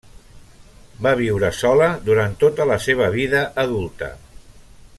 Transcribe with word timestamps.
Va 1.07 1.11
viure 1.19 1.51
sola 1.57 1.89
durant 2.07 2.33
tota 2.45 2.67
la 2.71 2.79
seva 2.87 3.11
vida 3.17 3.43
adulta. 3.65 4.11